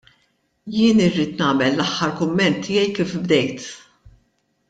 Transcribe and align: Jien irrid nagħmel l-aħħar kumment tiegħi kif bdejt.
Jien 0.75 1.01
irrid 1.07 1.35
nagħmel 1.41 1.69
l-aħħar 1.77 2.15
kumment 2.23 2.59
tiegħi 2.69 2.91
kif 3.01 3.13
bdejt. 3.27 3.71